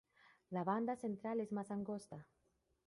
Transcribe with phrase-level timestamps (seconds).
[0.49, 2.25] La banda central es más angosta.